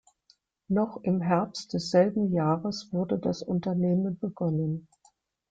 Noch 0.67 0.97
im 1.03 1.21
Herbst 1.21 1.73
desselben 1.73 2.33
Jahres 2.33 2.89
wurde 2.91 3.19
das 3.19 3.43
Unternehmen 3.43 4.17
begonnen. 4.17 4.87